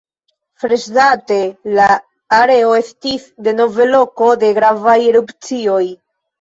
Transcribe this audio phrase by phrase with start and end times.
[0.61, 1.37] Freŝdate,
[1.81, 1.85] la
[2.39, 5.81] areo estis denove loko de gravaj erupcioj.